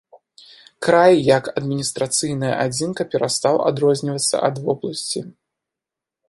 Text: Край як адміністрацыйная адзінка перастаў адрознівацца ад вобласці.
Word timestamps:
Край 0.85 1.13
як 1.37 1.49
адміністрацыйная 1.61 2.49
адзінка 2.65 3.01
перастаў 3.13 3.55
адрознівацца 3.69 4.35
ад 4.49 4.55
вобласці. 4.65 5.19